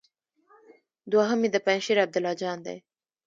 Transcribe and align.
دوهم 1.11 1.39
يې 1.45 1.49
د 1.53 1.57
پنجشېر 1.65 1.97
عبدالله 2.05 2.33
جان 2.41 2.57
دی. 2.65 2.77